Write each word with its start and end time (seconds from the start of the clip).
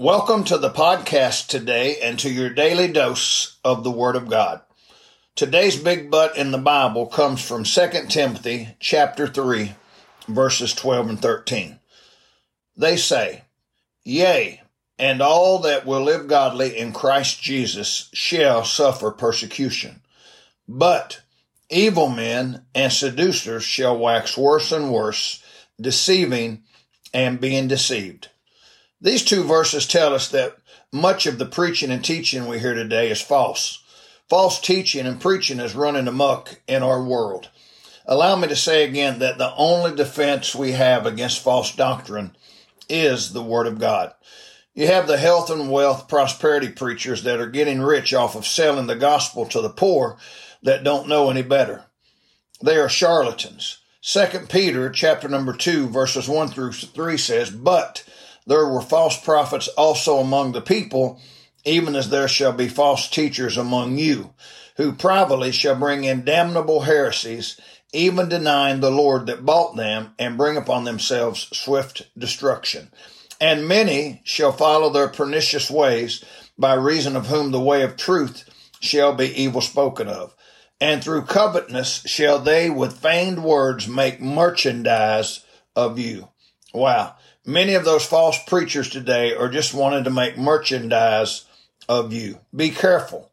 Welcome 0.00 0.44
to 0.44 0.56
the 0.56 0.70
podcast 0.70 1.48
today 1.48 1.98
and 2.00 2.18
to 2.20 2.30
your 2.30 2.48
daily 2.48 2.88
dose 2.88 3.58
of 3.62 3.84
the 3.84 3.90
Word 3.90 4.16
of 4.16 4.30
God. 4.30 4.62
Today's 5.34 5.76
big 5.76 6.10
but 6.10 6.38
in 6.38 6.52
the 6.52 6.56
Bible 6.56 7.06
comes 7.06 7.46
from 7.46 7.64
2 7.64 7.88
Timothy 8.08 8.68
chapter 8.80 9.26
3, 9.26 9.74
verses 10.26 10.72
12 10.72 11.10
and 11.10 11.20
13. 11.20 11.80
They 12.78 12.96
say, 12.96 13.42
Yea, 14.02 14.62
and 14.98 15.20
all 15.20 15.58
that 15.58 15.84
will 15.84 16.00
live 16.00 16.28
godly 16.28 16.78
in 16.78 16.94
Christ 16.94 17.42
Jesus 17.42 18.08
shall 18.14 18.64
suffer 18.64 19.10
persecution. 19.10 20.00
But 20.66 21.20
evil 21.68 22.08
men 22.08 22.64
and 22.74 22.90
seducers 22.90 23.64
shall 23.64 23.98
wax 23.98 24.34
worse 24.34 24.72
and 24.72 24.90
worse, 24.90 25.44
deceiving 25.78 26.62
and 27.12 27.38
being 27.38 27.68
deceived. 27.68 28.30
These 29.00 29.24
two 29.24 29.44
verses 29.44 29.86
tell 29.86 30.14
us 30.14 30.28
that 30.28 30.56
much 30.92 31.26
of 31.26 31.38
the 31.38 31.46
preaching 31.46 31.90
and 31.90 32.04
teaching 32.04 32.46
we 32.46 32.58
hear 32.58 32.74
today 32.74 33.10
is 33.10 33.20
false. 33.20 33.82
False 34.28 34.60
teaching 34.60 35.06
and 35.06 35.20
preaching 35.20 35.58
is 35.58 35.74
running 35.74 36.06
amok 36.06 36.60
in 36.68 36.82
our 36.82 37.02
world. 37.02 37.48
Allow 38.06 38.36
me 38.36 38.48
to 38.48 38.56
say 38.56 38.84
again 38.84 39.20
that 39.20 39.38
the 39.38 39.54
only 39.56 39.94
defense 39.94 40.54
we 40.54 40.72
have 40.72 41.06
against 41.06 41.42
false 41.42 41.74
doctrine 41.74 42.36
is 42.88 43.32
the 43.32 43.42
Word 43.42 43.66
of 43.66 43.78
God. 43.78 44.12
You 44.74 44.86
have 44.86 45.06
the 45.06 45.18
health 45.18 45.50
and 45.50 45.70
wealth 45.70 46.08
prosperity 46.08 46.68
preachers 46.68 47.22
that 47.22 47.40
are 47.40 47.48
getting 47.48 47.80
rich 47.80 48.12
off 48.12 48.36
of 48.36 48.46
selling 48.46 48.86
the 48.86 48.96
gospel 48.96 49.46
to 49.46 49.60
the 49.60 49.70
poor 49.70 50.16
that 50.62 50.84
don't 50.84 51.08
know 51.08 51.30
any 51.30 51.42
better. 51.42 51.84
They 52.62 52.76
are 52.76 52.88
charlatans. 52.88 53.78
Second 54.02 54.48
Peter 54.48 54.90
chapter 54.90 55.28
number 55.28 55.52
two 55.52 55.88
verses 55.88 56.28
one 56.28 56.48
through 56.48 56.72
three 56.72 57.16
says, 57.16 57.50
but 57.50 58.04
there 58.46 58.66
were 58.66 58.80
false 58.80 59.20
prophets 59.20 59.68
also 59.68 60.18
among 60.18 60.52
the 60.52 60.60
people, 60.60 61.20
even 61.64 61.94
as 61.94 62.10
there 62.10 62.28
shall 62.28 62.52
be 62.52 62.68
false 62.68 63.08
teachers 63.08 63.56
among 63.56 63.98
you, 63.98 64.32
who 64.76 64.92
privately 64.92 65.52
shall 65.52 65.74
bring 65.74 66.04
in 66.04 66.24
damnable 66.24 66.80
heresies, 66.80 67.60
even 67.92 68.28
denying 68.28 68.80
the 68.80 68.90
Lord 68.90 69.26
that 69.26 69.44
bought 69.44 69.76
them, 69.76 70.14
and 70.18 70.36
bring 70.36 70.56
upon 70.56 70.84
themselves 70.84 71.48
swift 71.52 72.08
destruction. 72.16 72.90
And 73.40 73.66
many 73.68 74.20
shall 74.24 74.52
follow 74.52 74.90
their 74.90 75.08
pernicious 75.08 75.70
ways, 75.70 76.24
by 76.58 76.74
reason 76.74 77.16
of 77.16 77.26
whom 77.26 77.52
the 77.52 77.60
way 77.60 77.82
of 77.82 77.96
truth 77.96 78.44
shall 78.80 79.14
be 79.14 79.26
evil 79.42 79.60
spoken 79.60 80.08
of. 80.08 80.34
And 80.80 81.02
through 81.04 81.22
covetousness 81.26 82.02
shall 82.06 82.38
they 82.38 82.70
with 82.70 82.98
feigned 82.98 83.44
words 83.44 83.86
make 83.86 84.20
merchandise 84.20 85.44
of 85.76 85.98
you. 85.98 86.28
Wow. 86.72 87.16
Many 87.44 87.74
of 87.74 87.84
those 87.84 88.04
false 88.04 88.42
preachers 88.44 88.90
today 88.90 89.34
are 89.34 89.48
just 89.48 89.74
wanting 89.74 90.04
to 90.04 90.10
make 90.10 90.38
merchandise 90.38 91.46
of 91.88 92.12
you. 92.12 92.38
Be 92.54 92.70
careful. 92.70 93.30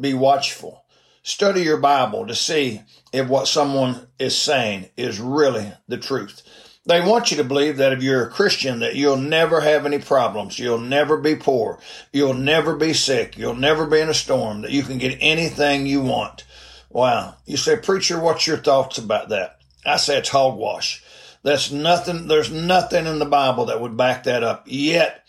Be 0.00 0.14
watchful. 0.14 0.84
Study 1.22 1.62
your 1.62 1.78
Bible 1.78 2.26
to 2.26 2.34
see 2.34 2.82
if 3.12 3.28
what 3.28 3.46
someone 3.46 4.08
is 4.18 4.36
saying 4.36 4.88
is 4.96 5.20
really 5.20 5.72
the 5.88 5.98
truth. 5.98 6.42
They 6.86 7.00
want 7.00 7.30
you 7.30 7.38
to 7.38 7.44
believe 7.44 7.78
that 7.78 7.92
if 7.92 8.02
you're 8.02 8.26
a 8.26 8.30
Christian 8.30 8.80
that 8.80 8.96
you'll 8.96 9.16
never 9.16 9.60
have 9.60 9.86
any 9.86 9.98
problems, 9.98 10.58
you'll 10.58 10.80
never 10.80 11.16
be 11.16 11.34
poor, 11.34 11.78
you'll 12.12 12.34
never 12.34 12.76
be 12.76 12.92
sick, 12.92 13.38
you'll 13.38 13.54
never 13.54 13.86
be 13.86 14.00
in 14.00 14.10
a 14.10 14.14
storm, 14.14 14.62
that 14.62 14.70
you 14.70 14.82
can 14.82 14.98
get 14.98 15.16
anything 15.20 15.86
you 15.86 16.02
want. 16.02 16.44
Wow. 16.90 17.36
You 17.46 17.56
say, 17.56 17.76
preacher, 17.76 18.20
what's 18.20 18.46
your 18.46 18.58
thoughts 18.58 18.98
about 18.98 19.30
that? 19.30 19.60
I 19.86 19.96
say 19.96 20.18
it's 20.18 20.28
hogwash. 20.28 21.03
That's 21.44 21.70
nothing, 21.70 22.26
there's 22.26 22.50
nothing 22.50 23.06
in 23.06 23.18
the 23.18 23.26
Bible 23.26 23.66
that 23.66 23.80
would 23.80 23.96
back 23.96 24.24
that 24.24 24.42
up. 24.42 24.64
Yet, 24.66 25.24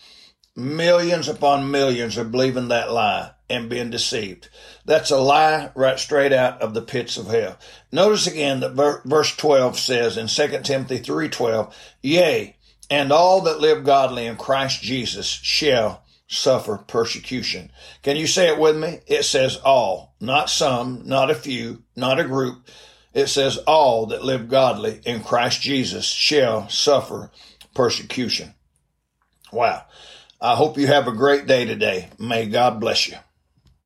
millions 0.55 1.27
upon 1.27 1.69
millions 1.69 2.17
are 2.17 2.23
believing 2.23 2.69
that 2.69 2.91
lie 2.91 3.31
and 3.49 3.69
being 3.69 3.89
deceived. 3.89 4.49
That's 4.85 5.11
a 5.11 5.19
lie 5.19 5.71
right 5.75 5.99
straight 5.99 6.31
out 6.31 6.61
of 6.61 6.73
the 6.73 6.81
pits 6.81 7.17
of 7.17 7.27
hell. 7.27 7.57
Notice 7.91 8.27
again 8.27 8.61
that 8.61 9.01
verse 9.05 9.35
12 9.35 9.77
says 9.77 10.17
in 10.17 10.27
2 10.27 10.63
Timothy 10.63 10.99
3:12, 10.99 11.75
"Yea, 12.01 12.55
and 12.89 13.11
all 13.11 13.41
that 13.41 13.59
live 13.59 13.83
godly 13.83 14.25
in 14.25 14.37
Christ 14.37 14.81
Jesus 14.81 15.27
shall 15.27 16.03
suffer 16.27 16.77
persecution." 16.77 17.71
Can 18.03 18.15
you 18.15 18.25
say 18.25 18.47
it 18.47 18.57
with 18.57 18.77
me? 18.77 19.01
It 19.05 19.25
says 19.25 19.57
all, 19.57 20.15
not 20.21 20.49
some, 20.49 21.01
not 21.05 21.29
a 21.29 21.35
few, 21.35 21.83
not 21.95 22.19
a 22.21 22.23
group 22.23 22.69
it 23.15 23.27
says, 23.27 23.57
All 23.59 24.05
that 24.07 24.23
live 24.23 24.47
godly 24.49 24.99
in 25.05 25.23
Christ 25.23 25.61
Jesus 25.61 26.05
shall 26.05 26.69
suffer 26.69 27.31
persecution. 27.73 28.53
Wow. 29.51 29.85
I 30.39 30.55
hope 30.55 30.77
you 30.77 30.85
have 30.87 31.07
a 31.07 31.13
great 31.13 31.47
day 31.47 31.65
today. 31.65 32.09
May 32.19 32.45
God 32.45 32.79
bless 32.79 33.07
you. 33.07 33.15